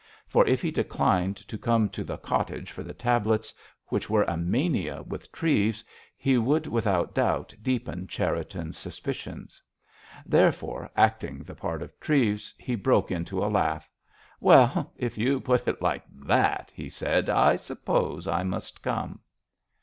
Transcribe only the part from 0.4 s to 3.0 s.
if he declined to come to the cottage for the